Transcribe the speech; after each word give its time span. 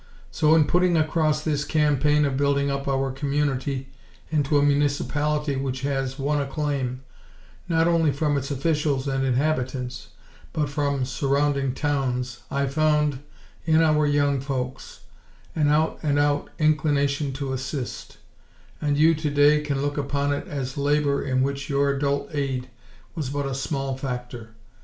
So, 0.31 0.55
in 0.55 0.65
putting 0.65 0.97
across 0.97 1.43
this 1.43 1.63
campaign 1.63 2.25
of 2.25 2.35
building 2.35 2.71
up 2.71 2.87
our 2.87 3.11
community 3.11 3.89
into 4.31 4.57
a 4.57 4.63
municipality 4.63 5.55
which 5.57 5.81
has 5.81 6.17
won 6.17 6.41
acclaim, 6.41 7.01
not 7.69 7.87
only 7.87 8.11
from 8.11 8.35
its 8.35 8.49
officials 8.49 9.07
and 9.07 9.23
inhabitants, 9.23 10.07
but 10.53 10.69
from 10.69 11.05
surrounding 11.05 11.75
towns 11.75 12.39
I 12.49 12.65
found, 12.65 13.19
in 13.65 13.83
our 13.83 14.07
young 14.07 14.39
folks, 14.41 15.01
an 15.55 15.67
out 15.67 15.99
and 16.01 16.17
out 16.17 16.49
inclination 16.57 17.31
to 17.33 17.53
assist; 17.53 18.17
and 18.81 18.97
you, 18.97 19.13
today, 19.13 19.61
can 19.61 19.83
look 19.83 19.99
upon 19.99 20.33
it 20.33 20.47
as 20.47 20.77
labor 20.77 21.21
in 21.21 21.43
which 21.43 21.69
your 21.69 21.91
adult 21.95 22.33
aid 22.33 22.69
was 23.13 23.29
but 23.29 23.45
a 23.45 23.53
small 23.53 23.95
factor. 23.95 24.55